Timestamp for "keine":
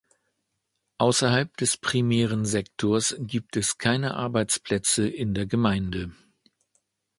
3.77-4.15